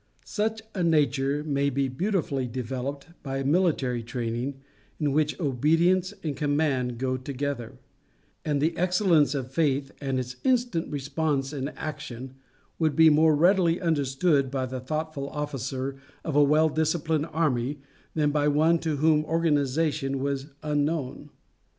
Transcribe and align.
Such 0.25 0.63
a 0.73 0.81
nature 0.81 1.43
may 1.43 1.69
be 1.69 1.87
beautifully 1.87 2.47
developed, 2.47 3.09
by 3.21 3.37
a 3.37 3.43
military 3.45 4.01
training, 4.01 4.55
in 4.99 5.11
which 5.11 5.39
obedience 5.39 6.11
and 6.23 6.35
command 6.35 6.97
go 6.97 7.17
together; 7.17 7.77
and 8.43 8.59
the 8.59 8.75
excellence 8.75 9.35
of 9.35 9.51
faith 9.51 9.91
and 10.01 10.19
its 10.19 10.37
instant 10.43 10.89
response 10.89 11.53
in 11.53 11.67
action, 11.77 12.33
would 12.79 12.95
be 12.95 13.11
more 13.11 13.35
readily 13.35 13.79
understood 13.79 14.49
by 14.49 14.65
the 14.65 14.79
thoughtful 14.79 15.29
officer 15.29 15.97
of 16.23 16.35
a 16.35 16.41
well 16.43 16.69
disciplined 16.69 17.27
army 17.31 17.77
than 18.15 18.31
by 18.31 18.45
any 18.45 18.53
one 18.55 18.79
to 18.79 18.95
whom 18.97 19.23
organization 19.25 20.17
was 20.19 20.47
unknown. 20.63 21.29